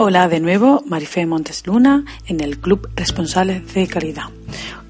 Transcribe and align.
Hola 0.00 0.28
de 0.28 0.38
nuevo, 0.38 0.84
Marifé 0.86 1.26
Montes 1.26 1.66
Luna, 1.66 2.04
en 2.28 2.38
el 2.38 2.60
Club 2.60 2.88
Responsables 2.94 3.74
de 3.74 3.88
Calidad. 3.88 4.26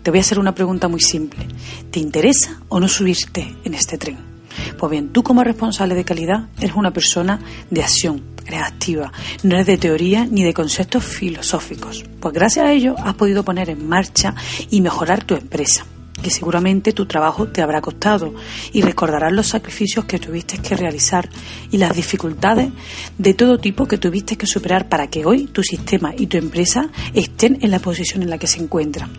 Te 0.03 0.11
voy 0.11 0.19
a 0.19 0.21
hacer 0.21 0.39
una 0.39 0.55
pregunta 0.55 0.87
muy 0.87 1.01
simple. 1.01 1.49
¿Te 1.91 1.99
interesa 1.99 2.61
o 2.69 2.79
no 2.79 2.89
subirte 2.89 3.57
en 3.65 3.73
este 3.73 3.97
tren? 3.97 4.19
Pues 4.77 4.91
bien, 4.91 5.09
tú 5.09 5.23
como 5.23 5.43
responsable 5.43 5.95
de 5.95 6.05
calidad 6.05 6.51
eres 6.61 6.77
una 6.77 6.91
persona 6.91 7.41
de 7.71 7.83
acción, 7.83 8.23
eres 8.47 8.61
activa, 8.61 9.11
no 9.45 9.55
eres 9.55 9.67
de 9.67 9.79
teoría 9.79 10.27
ni 10.27 10.43
de 10.43 10.53
conceptos 10.53 11.05
filosóficos. 11.05 12.05
Pues 12.21 12.35
gracias 12.35 12.67
a 12.67 12.73
ello 12.73 12.95
has 12.99 13.15
podido 13.15 13.43
poner 13.43 13.71
en 13.71 13.89
marcha 13.89 14.35
y 14.69 14.83
mejorar 14.83 15.25
tu 15.25 15.37
empresa 15.37 15.87
que 16.23 16.31
seguramente 16.31 16.93
tu 16.93 17.07
trabajo 17.07 17.49
te 17.49 17.63
habrá 17.63 17.81
costado 17.81 18.35
y 18.73 18.83
recordarás 18.83 19.33
los 19.33 19.49
sacrificios 19.49 20.05
que 20.05 20.19
tuviste 20.19 20.59
que 20.59 20.77
realizar 20.77 21.29
y 21.71 21.79
las 21.79 21.95
dificultades 21.95 22.71
de 23.17 23.35
todo 23.35 23.59
tipo 23.59 23.87
que 23.87 23.99
tuviste 23.99 24.37
que 24.37 24.47
superar 24.47 24.89
para 24.89 25.09
que 25.09 25.25
hoy 25.25 25.47
tu 25.47 25.63
sistema 25.63 26.13
y 26.17 26.27
tu 26.27 26.37
empresa 26.37 26.91
estén 27.15 27.59
en 27.63 27.71
la 27.71 27.79
posición 27.79 28.23
en 28.23 28.31
la 28.31 28.39
que 28.39 28.47
se 28.47 28.61
encuentran. 28.61 29.11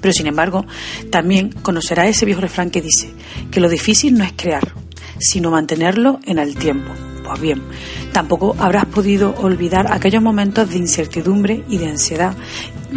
Pero 0.00 0.12
sin 0.12 0.26
embargo, 0.26 0.64
también 1.10 1.50
conocerás 1.50 2.08
ese 2.08 2.26
viejo 2.26 2.40
refrán 2.40 2.70
que 2.70 2.82
dice 2.82 3.12
que 3.50 3.60
lo 3.60 3.68
difícil 3.68 4.14
no 4.14 4.24
es 4.24 4.32
crear, 4.36 4.74
sino 5.18 5.50
mantenerlo 5.50 6.20
en 6.26 6.38
el 6.38 6.56
tiempo. 6.56 6.92
Pues 7.26 7.40
bien, 7.40 7.60
tampoco 8.12 8.54
habrás 8.56 8.84
podido 8.84 9.34
olvidar 9.38 9.92
aquellos 9.92 10.22
momentos 10.22 10.70
de 10.70 10.78
incertidumbre 10.78 11.64
y 11.68 11.78
de 11.78 11.88
ansiedad, 11.88 12.36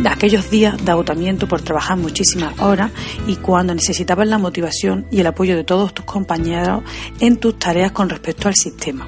aquellos 0.05 0.51
días 0.51 0.77
de 0.85 0.91
agotamiento 0.91 1.47
por 1.47 1.61
trabajar 1.61 1.97
muchísimas 1.97 2.59
horas 2.59 2.91
y 3.25 3.37
cuando 3.37 3.73
necesitabas 3.73 4.27
la 4.27 4.37
motivación 4.37 5.07
y 5.09 5.21
el 5.21 5.27
apoyo 5.27 5.55
de 5.55 5.63
todos 5.63 5.95
tus 5.95 6.05
compañeros 6.05 6.83
en 7.19 7.37
tus 7.37 7.57
tareas 7.57 7.91
con 7.91 8.07
respecto 8.07 8.47
al 8.47 8.55
sistema. 8.55 9.07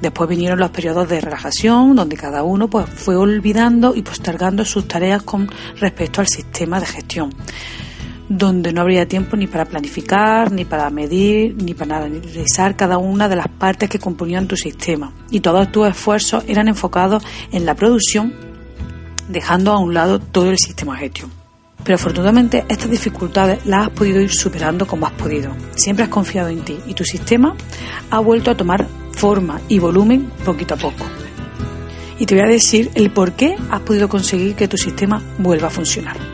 Después 0.00 0.30
vinieron 0.30 0.60
los 0.60 0.70
periodos 0.70 1.08
de 1.08 1.20
relajación, 1.20 1.96
donde 1.96 2.16
cada 2.16 2.44
uno 2.44 2.70
pues, 2.70 2.88
fue 2.88 3.16
olvidando 3.16 3.96
y 3.96 4.02
postergando 4.02 4.64
sus 4.64 4.86
tareas 4.86 5.24
con 5.24 5.50
respecto 5.80 6.20
al 6.20 6.28
sistema 6.28 6.78
de 6.78 6.86
gestión 6.86 7.34
donde 8.30 8.72
no 8.72 8.82
habría 8.82 9.08
tiempo 9.08 9.36
ni 9.36 9.48
para 9.48 9.64
planificar, 9.64 10.52
ni 10.52 10.64
para 10.64 10.88
medir, 10.88 11.60
ni 11.60 11.74
para 11.74 11.96
analizar 11.96 12.76
cada 12.76 12.96
una 12.96 13.28
de 13.28 13.34
las 13.34 13.48
partes 13.48 13.90
que 13.90 13.98
componían 13.98 14.46
tu 14.46 14.56
sistema. 14.56 15.12
Y 15.30 15.40
todos 15.40 15.70
tus 15.72 15.88
esfuerzos 15.88 16.44
eran 16.46 16.68
enfocados 16.68 17.24
en 17.50 17.66
la 17.66 17.74
producción, 17.74 18.32
dejando 19.28 19.72
a 19.72 19.78
un 19.78 19.94
lado 19.94 20.20
todo 20.20 20.48
el 20.48 20.58
sistema 20.58 20.96
gestión. 20.96 21.32
Pero 21.82 21.96
afortunadamente 21.96 22.64
estas 22.68 22.90
dificultades 22.90 23.66
las 23.66 23.88
has 23.88 23.90
podido 23.90 24.20
ir 24.20 24.30
superando 24.30 24.86
como 24.86 25.06
has 25.06 25.12
podido. 25.14 25.50
Siempre 25.74 26.04
has 26.04 26.10
confiado 26.10 26.50
en 26.50 26.60
ti 26.60 26.78
y 26.86 26.94
tu 26.94 27.04
sistema 27.04 27.56
ha 28.10 28.20
vuelto 28.20 28.52
a 28.52 28.56
tomar 28.56 28.86
forma 29.10 29.60
y 29.66 29.80
volumen 29.80 30.30
poquito 30.44 30.74
a 30.74 30.76
poco. 30.76 31.04
Y 32.20 32.26
te 32.26 32.36
voy 32.36 32.44
a 32.44 32.48
decir 32.48 32.92
el 32.94 33.10
por 33.10 33.32
qué 33.32 33.56
has 33.70 33.80
podido 33.80 34.08
conseguir 34.08 34.54
que 34.54 34.68
tu 34.68 34.76
sistema 34.76 35.20
vuelva 35.38 35.66
a 35.66 35.70
funcionar 35.70 36.29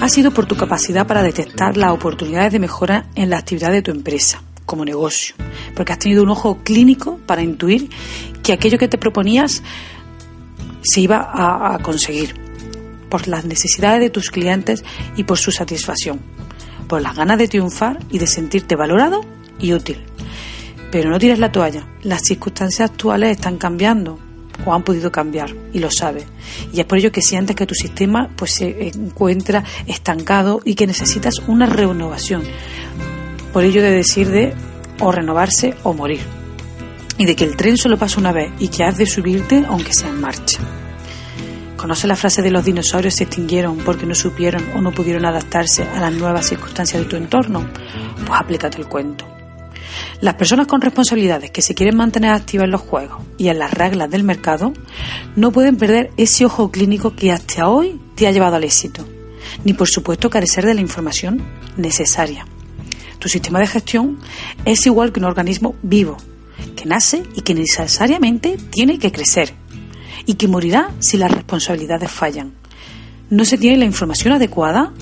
ha 0.00 0.08
sido 0.08 0.30
por 0.30 0.46
tu 0.46 0.56
capacidad 0.56 1.06
para 1.06 1.22
detectar 1.22 1.76
las 1.76 1.92
oportunidades 1.92 2.52
de 2.52 2.58
mejora 2.58 3.06
en 3.14 3.28
la 3.28 3.36
actividad 3.36 3.70
de 3.70 3.82
tu 3.82 3.90
empresa 3.90 4.42
como 4.64 4.84
negocio, 4.84 5.34
porque 5.74 5.92
has 5.92 5.98
tenido 5.98 6.22
un 6.22 6.30
ojo 6.30 6.58
clínico 6.64 7.18
para 7.26 7.42
intuir 7.42 7.90
que 8.42 8.52
aquello 8.52 8.78
que 8.78 8.88
te 8.88 8.98
proponías 8.98 9.62
se 10.80 11.00
iba 11.02 11.30
a, 11.74 11.78
conseguir 11.80 12.34
por 13.10 13.28
las 13.28 13.44
necesidades 13.44 14.00
de 14.00 14.10
tus 14.10 14.30
clientes 14.30 14.84
y 15.16 15.24
por 15.24 15.38
su 15.38 15.50
satisfacción, 15.50 16.20
por 16.88 17.02
las 17.02 17.14
ganas 17.14 17.36
de 17.36 17.48
triunfar 17.48 17.98
y 18.10 18.18
de 18.18 18.26
sentirte 18.26 18.76
valorado 18.76 19.22
y 19.58 19.74
útil. 19.74 20.02
Pero 20.90 21.10
no 21.10 21.18
tires 21.18 21.38
la 21.38 21.52
toalla, 21.52 21.86
las 22.02 22.22
circunstancias 22.22 22.90
actuales 22.90 23.32
están 23.32 23.58
cambiando 23.58 24.18
o 24.64 24.74
han 24.74 24.82
podido 24.82 25.10
cambiar 25.10 25.54
y 25.72 25.78
lo 25.78 25.90
sabes. 25.90 26.24
Y 26.72 26.80
es 26.80 26.86
por 26.86 26.98
ello 26.98 27.12
que 27.12 27.22
sientes 27.22 27.56
que 27.56 27.66
tu 27.66 27.74
sistema 27.74 28.28
pues 28.36 28.54
se 28.54 28.88
encuentra 28.88 29.64
estancado 29.86 30.60
y 30.64 30.74
que 30.74 30.86
necesitas 30.86 31.34
una 31.46 31.66
renovación. 31.66 32.42
Por 33.52 33.64
ello 33.64 33.82
de 33.82 33.90
decir 33.90 34.30
de 34.30 34.54
o 35.00 35.12
renovarse 35.12 35.74
o 35.82 35.92
morir. 35.92 36.20
Y 37.18 37.26
de 37.26 37.36
que 37.36 37.44
el 37.44 37.56
tren 37.56 37.76
solo 37.76 37.98
pasa 37.98 38.20
una 38.20 38.32
vez 38.32 38.50
y 38.58 38.68
que 38.68 38.84
has 38.84 38.96
de 38.96 39.06
subirte 39.06 39.64
aunque 39.68 39.92
sea 39.92 40.08
en 40.08 40.20
marcha. 40.20 40.60
¿Conoce 41.76 42.06
la 42.06 42.16
frase 42.16 42.42
de 42.42 42.50
los 42.50 42.64
dinosaurios 42.64 43.14
se 43.14 43.24
extinguieron 43.24 43.78
porque 43.78 44.04
no 44.04 44.14
supieron 44.14 44.62
o 44.74 44.82
no 44.82 44.92
pudieron 44.92 45.24
adaptarse 45.24 45.82
a 45.82 46.00
las 46.00 46.12
nuevas 46.12 46.46
circunstancias 46.46 47.02
de 47.02 47.08
tu 47.08 47.16
entorno? 47.16 47.66
Pues 48.16 48.38
aplícate 48.38 48.78
el 48.78 48.86
cuento. 48.86 49.39
Las 50.20 50.34
personas 50.34 50.66
con 50.66 50.80
responsabilidades 50.80 51.50
que 51.50 51.62
se 51.62 51.74
quieren 51.74 51.96
mantener 51.96 52.32
activas 52.32 52.64
en 52.64 52.70
los 52.72 52.80
juegos 52.80 53.22
y 53.38 53.48
en 53.48 53.58
las 53.58 53.72
reglas 53.72 54.10
del 54.10 54.22
mercado 54.22 54.72
no 55.36 55.52
pueden 55.52 55.76
perder 55.76 56.10
ese 56.16 56.44
ojo 56.44 56.70
clínico 56.70 57.14
que 57.14 57.32
hasta 57.32 57.68
hoy 57.68 58.00
te 58.14 58.26
ha 58.26 58.32
llevado 58.32 58.56
al 58.56 58.64
éxito, 58.64 59.06
ni 59.64 59.72
por 59.72 59.88
supuesto 59.88 60.30
carecer 60.30 60.66
de 60.66 60.74
la 60.74 60.80
información 60.80 61.42
necesaria. 61.76 62.46
Tu 63.18 63.28
sistema 63.28 63.58
de 63.58 63.66
gestión 63.66 64.18
es 64.64 64.84
igual 64.86 65.12
que 65.12 65.20
un 65.20 65.26
organismo 65.26 65.74
vivo, 65.82 66.16
que 66.76 66.86
nace 66.86 67.22
y 67.34 67.42
que 67.42 67.54
necesariamente 67.54 68.56
tiene 68.70 68.98
que 68.98 69.12
crecer, 69.12 69.54
y 70.26 70.34
que 70.34 70.48
morirá 70.48 70.90
si 70.98 71.16
las 71.16 71.30
responsabilidades 71.30 72.10
fallan. 72.10 72.52
No 73.30 73.44
se 73.44 73.58
tiene 73.58 73.76
la 73.76 73.84
información 73.84 74.32
adecuada 74.32 74.92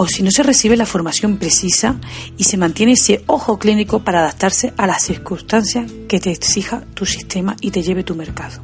o 0.00 0.06
si 0.06 0.22
no 0.22 0.30
se 0.30 0.44
recibe 0.44 0.76
la 0.76 0.86
formación 0.86 1.38
precisa 1.38 1.96
y 2.36 2.44
se 2.44 2.56
mantiene 2.56 2.92
ese 2.92 3.24
ojo 3.26 3.58
clínico 3.58 3.98
para 3.98 4.20
adaptarse 4.20 4.72
a 4.76 4.86
las 4.86 5.02
circunstancias 5.02 5.90
que 6.06 6.20
te 6.20 6.30
exija 6.30 6.84
tu 6.94 7.04
sistema 7.04 7.56
y 7.60 7.72
te 7.72 7.82
lleve 7.82 8.04
tu 8.04 8.14
mercado. 8.14 8.62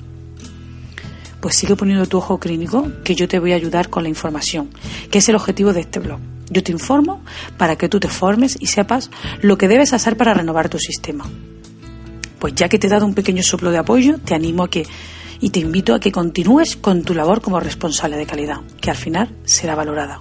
Pues 1.41 1.57
sigue 1.57 1.75
poniendo 1.75 2.07
tu 2.07 2.19
ojo 2.19 2.39
clínico 2.39 2.89
que 3.03 3.17
yo 3.17 3.27
te 3.27 3.41
voy 3.41 3.51
a 3.51 3.57
ayudar 3.57 3.91
con 3.91 4.05
la 4.05 4.09
información, 4.09 4.71
que 5.11 5.19
es 5.19 5.29
el 5.29 5.35
objetivo 5.35 5.73
de 5.73 5.81
este 5.81 5.99
blog. 5.99 6.21
Yo 6.51 6.63
te 6.63 6.71
informo 6.71 7.25
para 7.59 7.75
que 7.75 7.89
tú 7.89 7.99
te 7.99 8.07
formes 8.07 8.57
y 8.61 8.69
sepas 8.69 9.11
lo 9.43 9.59
que 9.59 9.67
debes 9.67 9.93
hacer 9.93 10.17
para 10.17 10.35
renovar 10.35 10.69
tu 10.69 10.79
sistema. 10.79 11.29
Pues 12.39 12.55
ya 12.55 12.69
que 12.69 12.79
te 12.79 12.87
he 12.87 12.91
dado 12.91 13.07
un 13.07 13.15
pequeño 13.15 13.43
soplo 13.43 13.73
de 13.73 13.79
apoyo, 13.79 14.19
te 14.19 14.37
animo 14.37 14.63
a 14.63 14.71
que 14.71 14.87
y 15.41 15.51
te 15.51 15.59
invito 15.59 15.95
a 15.95 16.01
que 16.01 16.13
continúes 16.13 16.77
con 16.77 17.03
tu 17.03 17.13
labor 17.13 17.41
como 17.41 17.59
responsable 17.59 18.17
de 18.17 18.25
calidad, 18.25 18.61
que 18.81 18.91
al 18.91 18.97
final 18.97 19.35
será 19.45 19.75
valorada. 19.75 20.21